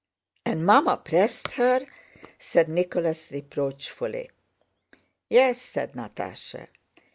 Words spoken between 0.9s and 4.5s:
pressed her!" said Nicholas reproachfully.